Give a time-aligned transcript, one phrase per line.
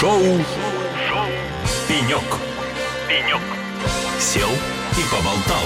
[0.00, 1.26] Шоу, Шоу.
[1.88, 2.22] «Пенек».
[3.08, 3.42] «Пенек».
[4.20, 4.48] Сел
[4.92, 5.64] и поболтал.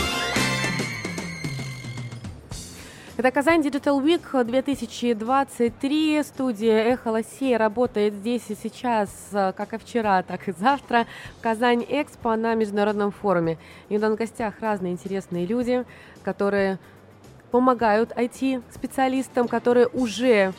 [3.18, 6.22] Это Казань Digital Week 2023.
[6.22, 11.06] Студия Эхо Лосей работает здесь и сейчас, как и вчера, так и завтра.
[11.36, 13.58] В Казань Экспо на международном форуме.
[13.90, 15.84] И на гостях разные интересные люди,
[16.24, 16.78] которые
[17.50, 20.54] помогают IT-специалистам, которые уже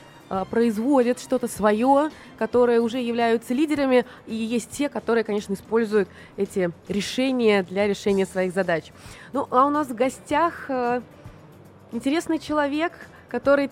[0.49, 7.63] производят что-то свое, которые уже являются лидерами, и есть те, которые, конечно, используют эти решения
[7.63, 8.91] для решения своих задач.
[9.31, 11.01] Ну, а у нас в гостях э,
[11.91, 12.93] интересный человек,
[13.29, 13.69] который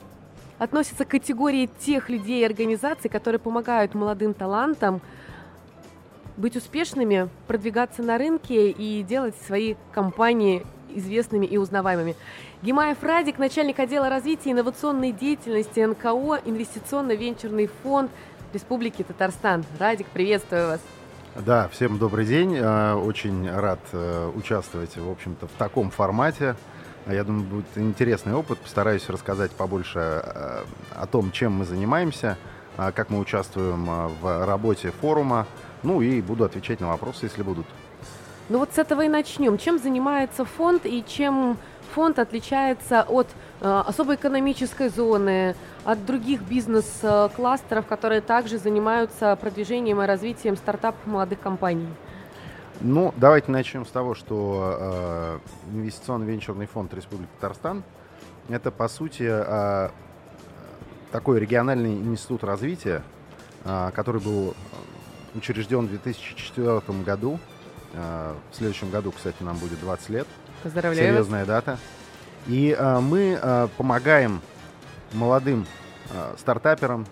[0.60, 5.02] относится к категории тех людей и организаций, которые помогают молодым талантам
[6.38, 12.16] быть успешными, продвигаться на рынке и делать свои компании известными и узнаваемыми.
[12.64, 18.12] Гимаев Радик, начальник отдела развития инновационной деятельности НКО, инвестиционно-венчурный фонд
[18.54, 19.66] Республики Татарстан.
[19.80, 20.82] Радик, приветствую вас.
[21.36, 22.56] Да, всем добрый день.
[22.56, 26.56] Э, очень рад э, участвовать, в общем-то, в таком формате.
[27.08, 28.60] Я думаю, будет интересный опыт.
[28.60, 30.64] Постараюсь рассказать побольше э,
[30.96, 32.38] о том, чем мы занимаемся,
[32.78, 33.86] как мы участвуем
[34.22, 35.48] в работе форума.
[35.82, 37.66] Ну и буду отвечать на вопросы, если будут.
[38.52, 39.58] Ну вот с этого и начнем.
[39.58, 41.58] Чем занимается фонд и чем
[41.96, 43.28] фонд отличается от
[43.62, 51.40] э, особой экономической зоны, от других бизнес-кластеров, которые также занимаются продвижением и развитием стартапов молодых
[51.40, 51.88] компаний?
[52.82, 55.40] Ну, давайте начнем с того, что э,
[55.74, 57.86] инвестиционный венчурный фонд Республики Татарстан
[58.50, 59.90] это, по сути, э,
[61.14, 63.02] такой региональный институт развития,
[63.64, 64.56] э, который был
[65.36, 67.40] учрежден в 2004 году.
[67.94, 70.28] Э, в следующем году, кстати, нам будет 20 лет.
[70.64, 71.14] Поздравляю.
[71.14, 71.78] Серьезная дата.
[72.48, 74.42] И э, мы э, помогаем
[75.14, 75.66] молодым
[76.38, 77.06] стартаперам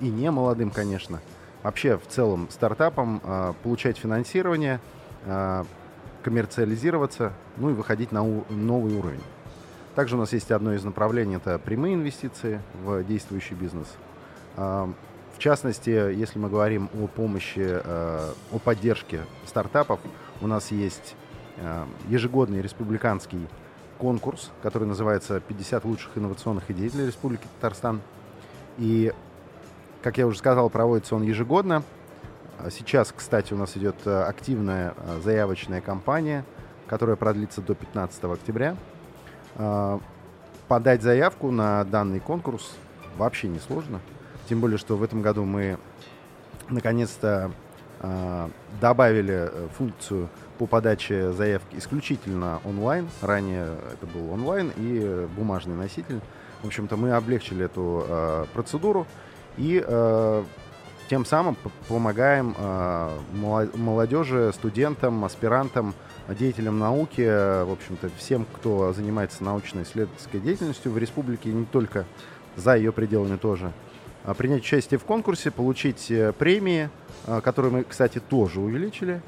[0.00, 1.20] и не молодым, конечно,
[1.64, 3.20] вообще в целом стартапам
[3.64, 4.80] получать финансирование,
[6.22, 9.22] коммерциализироваться, ну и выходить на новый уровень.
[9.96, 13.88] Также у нас есть одно из направлений, это прямые инвестиции в действующий бизнес.
[15.40, 19.98] В частности, если мы говорим о помощи, э, о поддержке стартапов,
[20.42, 21.16] у нас есть
[21.60, 23.46] Э, ежегодный республиканский
[23.98, 28.00] конкурс, который называется «50 лучших инновационных идей для Республики Татарстан».
[28.78, 29.12] И,
[30.02, 31.82] как я уже сказал, проводится он ежегодно.
[32.58, 36.46] А сейчас, кстати, у нас идет э, активная заявочная кампания,
[36.86, 38.76] которая продлится до 15 октября.
[40.68, 42.76] Подать заявку на данный конкурс
[43.18, 44.00] вообще не сложно.
[44.50, 45.78] Тем более, что в этом году мы
[46.68, 47.52] наконец-то
[48.80, 50.28] добавили функцию
[50.58, 53.08] по подаче заявки исключительно онлайн.
[53.22, 56.20] Ранее это был онлайн и бумажный носитель.
[56.62, 59.06] В общем-то, мы облегчили эту э, процедуру
[59.56, 60.44] и э,
[61.08, 61.56] тем самым
[61.86, 63.18] помогаем э,
[63.76, 65.94] молодежи, студентам, аспирантам,
[66.28, 72.04] деятелям науки, в общем-то, всем, кто занимается научно-исследовательской деятельностью в республике, не только
[72.56, 73.72] за ее пределами тоже, а
[74.36, 76.90] принять участие в конкурсе, получить э, премии,
[77.26, 79.22] э, которые мы, кстати, тоже увеличили.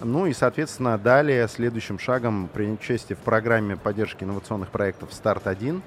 [0.00, 5.80] Ну и, соответственно, далее следующим шагом принять участие в программе поддержки инновационных проектов «Старт-1»,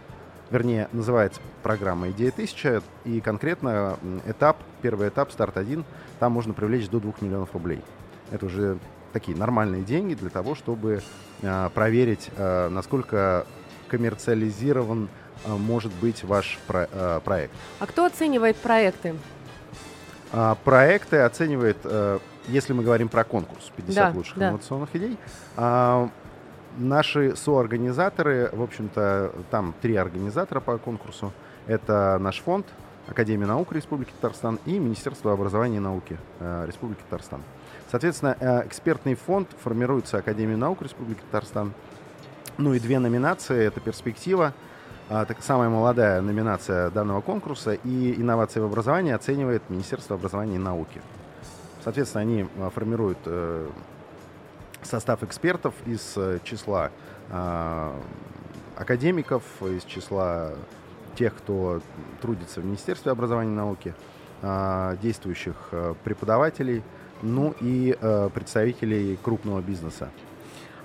[0.50, 5.84] вернее, называется программа «Идея 1000», и конкретно этап, первый этап «Старт-1»,
[6.19, 7.81] там можно привлечь до 2 миллионов рублей.
[8.31, 8.78] Это уже
[9.12, 11.02] такие нормальные деньги для того, чтобы
[11.41, 13.46] э, проверить, насколько
[13.88, 15.09] коммерциализирован
[15.46, 17.53] э, может быть ваш про, э, проект.
[17.80, 19.16] А кто оценивает проекты?
[20.31, 24.48] А, проекты оценивает э, если мы говорим про конкурс 50 да, лучших да.
[24.48, 25.18] инновационных идей,
[25.56, 26.09] а,
[26.78, 31.34] наши соорганизаторы, в общем-то, там три организатора по конкурсу.
[31.66, 32.66] Это наш фонд,
[33.08, 37.42] Академия наук Республики Татарстан и Министерство образования и науки э, Республики Татарстан.
[37.90, 41.74] Соответственно, э, экспертный фонд формируется Академией наук Республики Татарстан.
[42.57, 44.51] Ну и две номинации– это «Перспектива»,
[45.09, 50.57] а, так, самая молодая номинация данного конкурса, и «Инновации в образовании» оценивает Министерство образования и
[50.57, 51.00] науки.
[51.83, 53.69] Соответственно, они а, формируют э,
[54.81, 56.89] состав экспертов из э, числа
[57.30, 57.95] а,
[58.75, 60.54] академиков, из числа
[61.15, 61.80] тех, кто
[62.21, 63.94] трудится в Министерстве образования и науки,
[65.01, 66.83] действующих э, преподавателей,
[67.21, 67.98] ну и
[68.33, 70.09] представителей крупного бизнеса.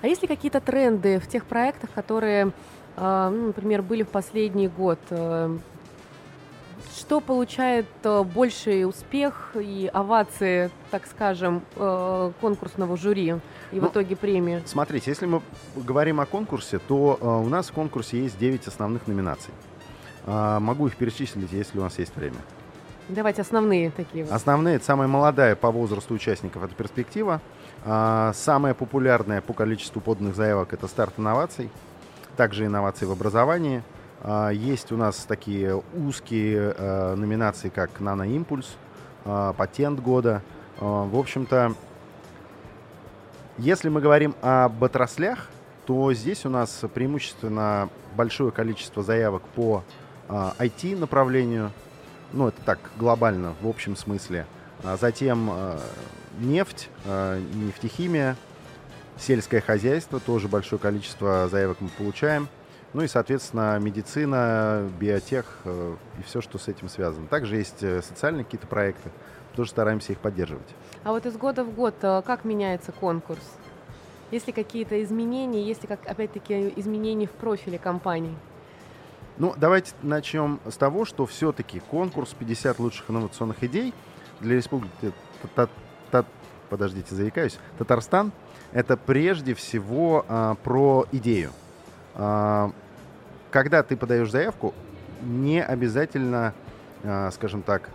[0.03, 2.51] А есть ли какие-то тренды в тех проектах, которые,
[2.97, 4.99] ну, например, были в последний год?
[6.95, 13.27] что получает э, больший успех и овации, так скажем, э, конкурсного жюри
[13.71, 14.61] и ну, в итоге премии?
[14.65, 15.41] Смотрите, если мы
[15.75, 19.53] говорим о конкурсе, то э, у нас в конкурсе есть 9 основных номинаций.
[20.25, 22.37] А, могу их перечислить, если у нас есть время.
[23.13, 24.25] Давайте основные такие.
[24.25, 24.33] Вот.
[24.33, 27.41] Основные, это самая молодая по возрасту участников, это перспектива.
[27.85, 31.69] А, самая популярная по количеству поданных заявок это старт инноваций.
[32.37, 33.83] Также инновации в образовании.
[34.21, 38.75] А, есть у нас такие узкие а, номинации, как наноимпульс,
[39.25, 40.41] а, патент года.
[40.79, 41.73] А, в общем-то,
[43.59, 45.49] если мы говорим об отраслях,
[45.85, 49.83] то здесь у нас преимущественно большое количество заявок по
[50.29, 51.71] IT-направлению,
[52.33, 54.45] ну это так глобально в общем смысле.
[54.83, 55.79] А затем а,
[56.39, 58.35] нефть, а, нефтехимия,
[59.17, 62.49] сельское хозяйство, тоже большое количество заявок мы получаем.
[62.93, 67.25] Ну и, соответственно, медицина, биотех э, и все, что с этим связано.
[67.25, 69.09] Также есть э, социальные какие-то проекты,
[69.55, 70.67] тоже стараемся их поддерживать.
[71.03, 73.41] А вот из года в год э, как меняется конкурс?
[74.29, 78.35] Есть ли какие-то изменения, есть ли, как, опять-таки, изменения в профиле компании?
[79.37, 83.93] Ну, давайте начнем с того, что все-таки конкурс 50 лучших инновационных идей
[84.39, 85.11] для республики,
[86.69, 88.31] подождите, заикаюсь, Татарстан,
[88.71, 91.51] это прежде всего а, про идею.
[92.15, 92.71] А,
[93.51, 94.73] когда ты подаешь заявку,
[95.21, 96.53] не обязательно,
[97.03, 97.89] а, скажем так,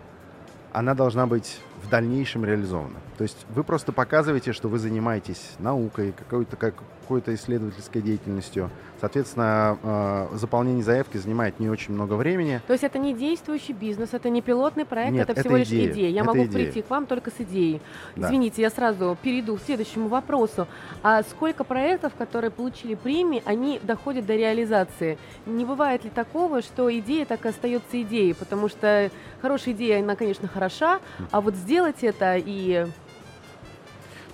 [0.72, 2.96] она должна быть в дальнейшем реализована.
[3.16, 8.70] То есть вы просто показываете, что вы занимаетесь наукой, какой-то какой-то исследовательской деятельностью.
[9.00, 12.60] Соответственно, э, заполнение заявки занимает не очень много времени.
[12.66, 15.68] То есть это не действующий бизнес, это не пилотный проект, Нет, это всего это лишь
[15.68, 15.92] идея.
[15.92, 16.10] идея.
[16.10, 16.64] Я Это могу идея.
[16.64, 17.80] прийти к вам только с идеей.
[18.16, 18.26] Да.
[18.26, 20.66] Извините, я сразу перейду к следующему вопросу.
[21.02, 25.16] А сколько проектов, которые получили премии, они доходят до реализации?
[25.46, 28.34] Не бывает ли такого, что идея так и остается идеей?
[28.34, 29.10] Потому что
[29.40, 30.98] хорошая идея, она, конечно, хороша,
[31.30, 32.86] а вот сделать это и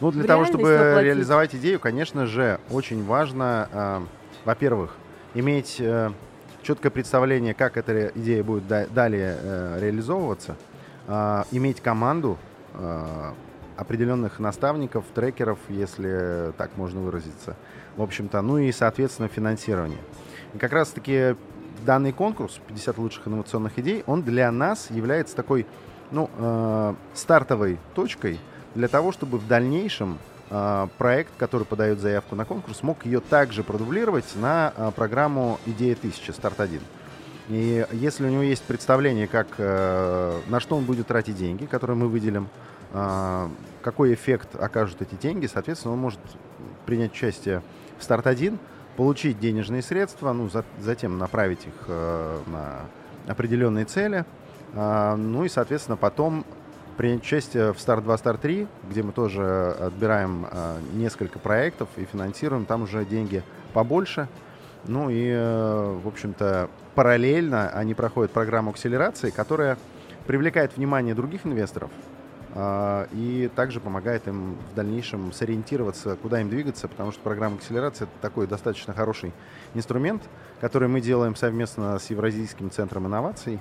[0.01, 1.03] Ну, для того, чтобы воплотить.
[1.05, 4.01] реализовать идею, конечно же, очень важно, э,
[4.45, 4.95] во-первых,
[5.35, 6.13] иметь э,
[6.63, 10.55] четкое представление, как эта идея будет да- далее э, реализовываться,
[11.09, 12.39] э, иметь команду
[12.75, 13.33] э,
[13.77, 17.57] определенных наставников, трекеров, если так можно выразиться,
[17.97, 19.99] в общем-то, ну и, соответственно, финансирование.
[20.55, 21.35] И как раз-таки
[21.85, 25.67] данный конкурс 50 лучших инновационных идей, он для нас является такой,
[26.11, 28.39] ну, э, стартовой точкой
[28.75, 30.19] для того, чтобы в дальнейшем
[30.51, 35.95] э, проект, который подает заявку на конкурс, мог ее также продублировать на э, программу «Идея
[35.95, 36.81] 1000» «Старт-1».
[37.51, 41.97] И если у него есть представление, как, э, на что он будет тратить деньги, которые
[41.97, 42.49] мы выделим,
[42.93, 43.49] э,
[43.83, 46.21] какой эффект окажут эти деньги, соответственно, он может
[46.87, 47.63] принять участие
[47.99, 48.59] в «Старт-1»,
[48.97, 52.81] получить денежные средства, ну, за- затем направить их э, на
[53.31, 54.25] определенные цели,
[54.75, 56.45] ну и, соответственно, потом
[56.95, 62.05] принять участие в Старт 2, Старт 3, где мы тоже отбираем а, несколько проектов и
[62.05, 63.43] финансируем там уже деньги
[63.73, 64.29] побольше.
[64.87, 69.79] Ну и, э, в общем-то, параллельно они проходят программу акселерации, которая
[70.27, 71.91] привлекает внимание других инвесторов
[72.55, 78.05] а, и также помогает им в дальнейшем сориентироваться, куда им двигаться, потому что программа акселерации
[78.05, 79.33] это такой достаточно хороший
[79.73, 80.23] инструмент,
[80.61, 83.59] который мы делаем совместно с Евразийским центром инноваций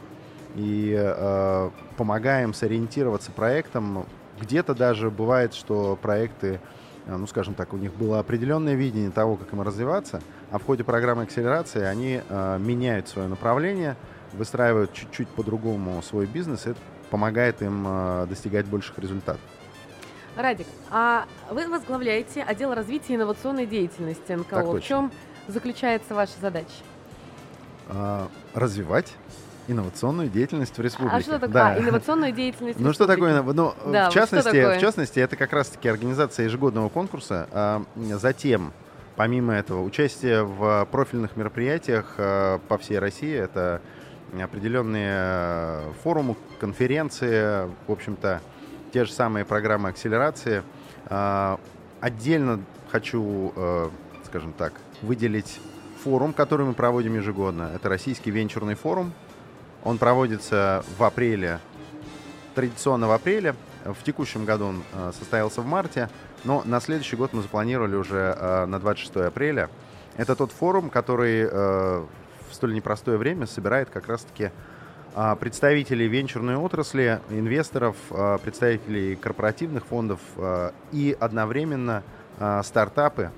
[0.56, 4.06] и э, помогаем сориентироваться проектам.
[4.40, 6.60] Где-то даже бывает, что проекты,
[7.06, 10.22] э, ну скажем так, у них было определенное видение того, как им развиваться,
[10.52, 13.96] а в ходе программы акселерации они э, меняют свое направление,
[14.34, 16.80] выстраивают чуть-чуть по-другому свой бизнес, и это
[17.10, 19.42] помогает им э, достигать больших результатов.
[20.36, 24.64] Радик, а вы возглавляете отдел развития инновационной деятельности НКО.
[24.64, 25.12] В чем
[25.48, 26.70] заключается ваша задача?
[27.90, 29.14] Э, развивать
[29.68, 31.16] инновационную деятельность в республике.
[31.16, 31.70] А что такое Да.
[31.72, 32.80] а, инновационную деятельность?
[32.80, 33.42] Ну что такое?
[33.42, 34.78] Ну, Да, в, частности, такое?
[34.78, 37.48] в частности, это как раз-таки организация ежегодного конкурса.
[37.52, 38.74] А, Затем,
[39.16, 43.34] помимо этого, участие в профильных мероприятиях а, по всей России.
[43.34, 43.82] Это
[44.40, 48.42] определенные а, форумы, конференции, в общем-то,
[48.92, 50.64] те же самые программы акселерации.
[51.06, 51.60] А,
[52.02, 52.60] Отдельно
[52.92, 53.54] хочу,
[54.26, 55.62] скажем так, выделить
[56.04, 57.72] форум, который мы проводим ежегодно.
[57.74, 59.14] Это Российский венчурный форум.
[59.84, 61.60] Он проводится в апреле
[62.54, 63.56] традиционно в апреле.
[63.84, 66.10] В текущем году он э, состоялся в марте,
[66.44, 69.70] но на следующий год мы запланировали уже э, на 26 апреля.
[70.16, 74.52] Это тот форум, который э, в столь непростое время собирает как раз-таки
[75.40, 77.96] представителей венчурной отрасли, инвесторов,
[78.42, 80.20] представителей корпоративных фондов
[80.92, 82.02] и одновременно
[82.64, 83.30] стартапы,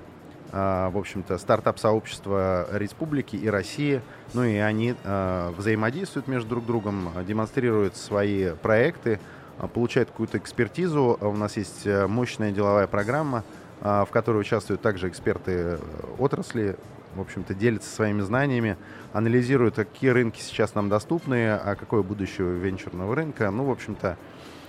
[0.56, 4.00] в общем-то, стартап-сообщество республики и России.
[4.32, 9.20] Ну и они а, взаимодействуют между друг другом, а, демонстрируют свои проекты,
[9.58, 11.18] а, получают какую-то экспертизу.
[11.20, 13.44] А У нас есть э, мощная деловая программа,
[13.80, 15.78] а, в которой участвуют также эксперты э,
[16.18, 16.76] отрасли,
[17.14, 18.76] в общем-то, делится своими знаниями,
[19.12, 23.50] анализирует, какие рынки сейчас нам доступны, а какое будущее венчурного рынка.
[23.50, 24.18] Ну, в общем-то,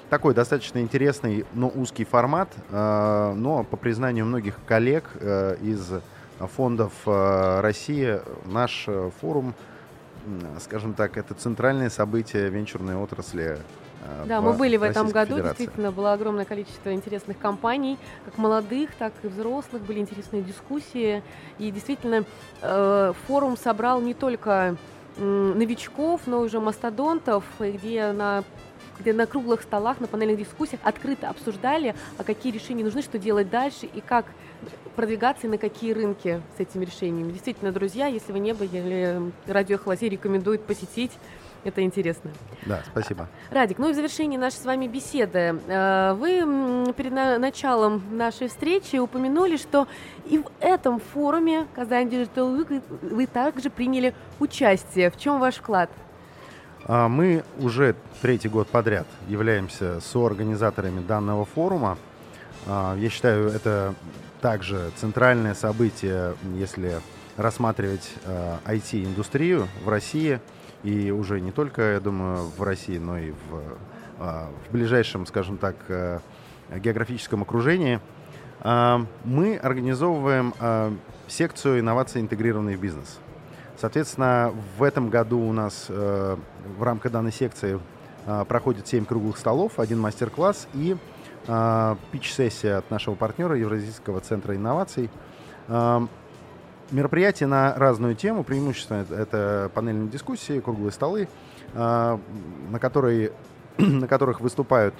[0.09, 5.91] такой достаточно интересный, но узкий формат, э, но по признанию многих коллег э, из
[6.39, 8.87] фондов э, России, наш
[9.21, 9.53] форум,
[10.59, 13.57] скажем так, это центральное событие венчурной отрасли
[14.25, 15.57] да, мы были в этом году, Федерации.
[15.57, 21.23] действительно было огромное количество интересных компаний, как молодых, так и взрослых, были интересные дискуссии,
[21.57, 22.23] и действительно
[22.61, 24.77] э, форум собрал не только
[25.17, 28.43] новичков, но уже мастодонтов, где на
[28.99, 33.49] где на круглых столах, на панельных дискуссиях открыто обсуждали, а какие решения нужны, что делать
[33.49, 34.25] дальше и как
[34.95, 37.31] продвигаться и на какие рынки с этими решениями.
[37.31, 41.11] Действительно, друзья, если вы не были, радио Холосей рекомендует посетить
[41.63, 42.31] это интересно.
[42.65, 43.27] Да, спасибо.
[43.51, 45.59] Радик, ну и в завершении нашей с вами беседы.
[45.67, 49.87] Э, вы перед началом нашей встречи упомянули, что
[50.25, 55.11] и в этом форуме Казань Digital Week вы также приняли участие.
[55.11, 55.89] В чем ваш вклад?
[56.85, 61.97] А, мы уже третий год подряд являемся соорганизаторами данного форума.
[62.65, 63.93] А, я считаю, это
[64.41, 66.99] также центральное событие, если
[67.35, 68.13] рассматривать
[68.65, 70.39] IT-индустрию а, в России.
[70.83, 75.75] И уже не только, я думаю, в России, но и в, в ближайшем, скажем так,
[76.71, 77.99] географическом окружении.
[78.63, 80.53] Мы организовываем
[81.27, 83.19] секцию инноваций интегрированный в бизнес.
[83.79, 86.37] Соответственно, в этом году у нас э,
[86.77, 87.79] в рамках данной секции
[88.25, 90.97] э, проходит 7 круглых столов, один мастер-класс и
[91.47, 95.11] э, пич-сессия от нашего партнера Евразийского центра инноваций.
[95.67, 95.99] Э,
[96.89, 101.27] мероприятие на разную тему, преимущественно это панельные дискуссии, круглые столы,
[101.73, 102.17] э,
[102.71, 103.31] на, которые,
[103.77, 104.95] на которых выступают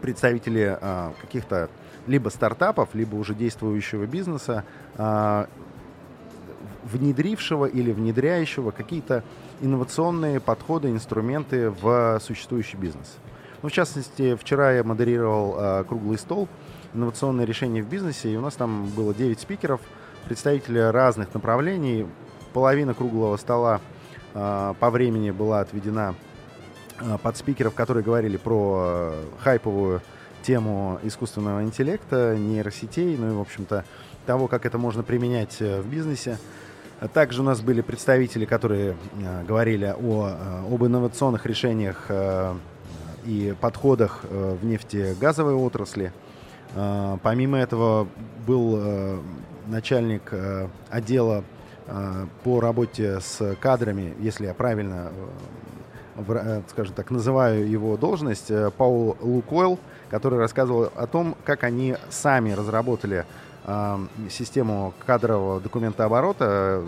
[0.00, 1.68] представители э, каких-то
[2.06, 4.64] либо стартапов, либо уже действующего бизнеса,
[6.84, 9.22] внедрившего или внедряющего какие-то
[9.60, 13.16] инновационные подходы, инструменты в существующий бизнес.
[13.62, 16.48] Ну, в частности, вчера я модерировал э, круглый стол
[16.94, 19.80] инновационные решения в бизнесе, и у нас там было 9 спикеров,
[20.24, 22.06] представители разных направлений.
[22.52, 23.80] Половина круглого стола
[24.34, 26.14] э, по времени была отведена
[27.00, 30.02] э, под спикеров, которые говорили про э, хайповую
[30.42, 33.84] тему искусственного интеллекта, нейросетей, ну и, в общем-то,
[34.26, 36.38] того, как это можно применять в бизнесе.
[37.08, 42.54] Также у нас были представители, которые э, говорили о, э, об инновационных решениях э,
[43.24, 46.10] и подходах в нефтегазовой отрасли.
[47.22, 48.08] Помимо этого
[48.46, 49.22] был
[49.66, 50.32] начальник
[50.88, 51.44] отдела
[52.44, 55.12] по работе с кадрами, если я правильно,
[56.70, 59.78] скажем так, называю его должность, Паул Лукойл,
[60.08, 63.26] который рассказывал о том, как они сами разработали
[64.30, 66.84] систему кадрового документооборота,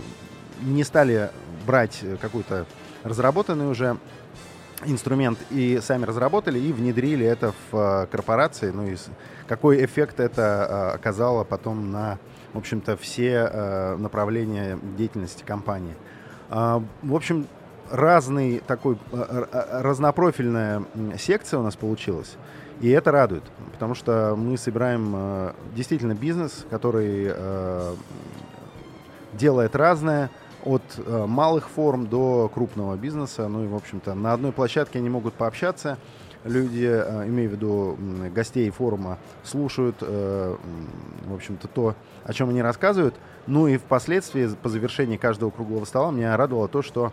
[0.63, 1.31] не стали
[1.67, 2.67] брать какой-то
[3.05, 3.99] разработанный уже
[4.85, 8.71] инструмент и сами разработали и внедрили это в а, корпорации.
[8.71, 8.97] Ну и
[9.47, 12.19] какой эффект это а, оказало потом на,
[12.53, 15.95] в общем-то, все а, направления деятельности компании.
[16.51, 17.47] В общем,
[17.93, 20.83] разный такой разнопрофильная
[21.19, 22.37] секция у нас получилась.
[22.81, 27.95] И это радует, потому что мы собираем э, действительно бизнес, который э,
[29.35, 30.31] делает разное,
[30.65, 33.47] от э, малых форм до крупного бизнеса.
[33.49, 35.99] Ну и, в общем-то, на одной площадке они могут пообщаться.
[36.45, 40.57] Люди, э, имею в виду э, гостей форума, слушают, э,
[41.27, 41.95] в общем-то, то,
[42.25, 43.15] о чем они рассказывают.
[43.47, 47.11] Ну и впоследствии, по завершении каждого круглого стола, меня радовало то, что э,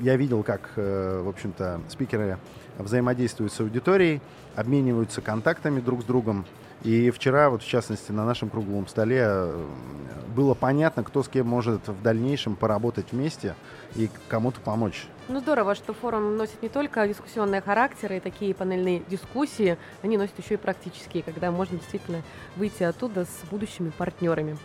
[0.00, 2.38] я видел, как, э, в общем-то, спикеры
[2.78, 4.20] взаимодействуют с аудиторией,
[4.56, 6.44] обмениваются контактами друг с другом.
[6.82, 9.66] И вчера, вот в частности, на нашем круглом столе э,
[10.34, 13.54] было понятно, кто с кем может в дальнейшем поработать вместе
[13.94, 15.06] и кому-то помочь.
[15.28, 20.38] Ну здорово, что форум носит не только дискуссионные характеры и такие панельные дискуссии, они носят
[20.38, 22.22] еще и практические, когда можно действительно
[22.56, 24.58] выйти оттуда с будущими партнерами.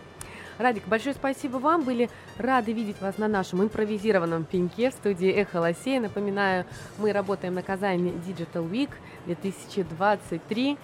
[0.60, 1.84] Радик, большое спасибо вам.
[1.84, 6.01] Были рады видеть вас на нашем импровизированном пеньке в студии «Эхо Лосея».
[6.01, 6.66] Напоминаю,
[6.98, 8.89] мы работаем на Казани Digital Week
[9.25, 10.78] 2023.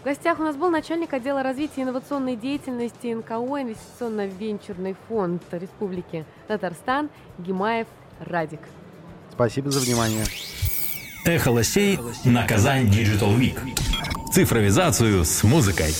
[0.00, 7.10] В гостях у нас был начальник отдела развития инновационной деятельности НКО «Инвестиционно-венчурный фонд Республики Татарстан»
[7.38, 7.86] Гимаев
[8.18, 8.60] Радик.
[9.30, 10.24] Спасибо за внимание.
[11.24, 13.56] Эхо Лосей на Казань Digital Week.
[14.32, 15.94] Цифровизацию с музыкой.